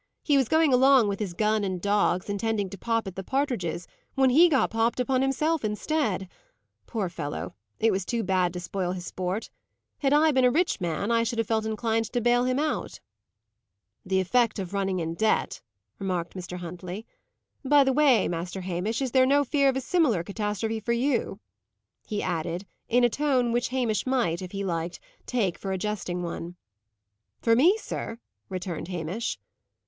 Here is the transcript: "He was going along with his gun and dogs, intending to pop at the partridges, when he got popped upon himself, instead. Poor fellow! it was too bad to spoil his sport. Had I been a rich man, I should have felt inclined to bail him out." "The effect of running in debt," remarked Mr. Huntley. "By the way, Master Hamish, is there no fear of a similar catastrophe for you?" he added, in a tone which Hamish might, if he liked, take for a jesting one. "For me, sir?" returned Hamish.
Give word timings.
"He 0.23 0.35
was 0.35 0.47
going 0.49 0.73
along 0.73 1.09
with 1.09 1.19
his 1.19 1.35
gun 1.35 1.63
and 1.63 1.79
dogs, 1.79 2.27
intending 2.27 2.71
to 2.71 2.77
pop 2.79 3.05
at 3.05 3.15
the 3.15 3.23
partridges, 3.23 3.87
when 4.15 4.31
he 4.31 4.49
got 4.49 4.71
popped 4.71 4.99
upon 4.99 5.21
himself, 5.21 5.63
instead. 5.63 6.27
Poor 6.87 7.07
fellow! 7.07 7.53
it 7.79 7.91
was 7.91 8.03
too 8.03 8.23
bad 8.23 8.51
to 8.53 8.59
spoil 8.59 8.93
his 8.93 9.05
sport. 9.05 9.51
Had 9.99 10.11
I 10.11 10.31
been 10.31 10.43
a 10.43 10.49
rich 10.49 10.81
man, 10.81 11.11
I 11.11 11.21
should 11.21 11.37
have 11.37 11.45
felt 11.47 11.67
inclined 11.67 12.11
to 12.13 12.19
bail 12.19 12.45
him 12.45 12.57
out." 12.57 12.99
"The 14.03 14.19
effect 14.19 14.57
of 14.57 14.73
running 14.73 14.99
in 14.99 15.13
debt," 15.13 15.61
remarked 15.99 16.33
Mr. 16.33 16.57
Huntley. 16.57 17.05
"By 17.63 17.83
the 17.83 17.93
way, 17.93 18.27
Master 18.27 18.61
Hamish, 18.61 19.03
is 19.03 19.11
there 19.11 19.27
no 19.27 19.43
fear 19.43 19.69
of 19.69 19.75
a 19.77 19.81
similar 19.81 20.23
catastrophe 20.23 20.79
for 20.79 20.93
you?" 20.93 21.39
he 22.07 22.23
added, 22.23 22.65
in 22.89 23.03
a 23.03 23.07
tone 23.09 23.51
which 23.51 23.67
Hamish 23.67 24.07
might, 24.07 24.41
if 24.41 24.51
he 24.51 24.63
liked, 24.65 24.99
take 25.27 25.59
for 25.59 25.71
a 25.71 25.77
jesting 25.77 26.23
one. 26.23 26.55
"For 27.39 27.55
me, 27.55 27.77
sir?" 27.77 28.17
returned 28.49 28.87
Hamish. 28.87 29.37